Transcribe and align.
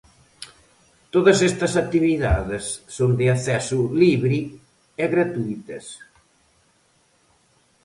Todas 1.13 1.37
estas 1.49 1.73
actividades 1.83 2.63
son 2.97 3.11
de 3.19 3.25
acceso 3.35 3.79
libre 4.03 4.39
e 5.03 5.05
gratuítas. 5.13 5.85